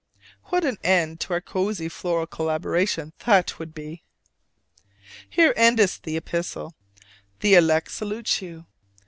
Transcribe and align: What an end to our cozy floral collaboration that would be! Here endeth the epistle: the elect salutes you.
What 0.45 0.65
an 0.65 0.79
end 0.83 1.19
to 1.19 1.33
our 1.33 1.41
cozy 1.41 1.87
floral 1.87 2.25
collaboration 2.25 3.13
that 3.23 3.59
would 3.59 3.71
be! 3.71 4.01
Here 5.29 5.53
endeth 5.55 6.01
the 6.01 6.17
epistle: 6.17 6.73
the 7.41 7.53
elect 7.53 7.91
salutes 7.91 8.41
you. 8.41 8.65